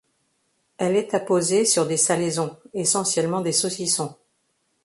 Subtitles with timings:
[0.79, 4.15] Elle est apposée sur des salaisons, essentiellement des saucissons.